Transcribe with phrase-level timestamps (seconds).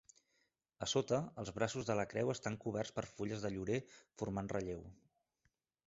[0.85, 3.81] A sota, els braços de la creu estan coberts per fulles de llorer
[4.23, 4.87] formant relleu.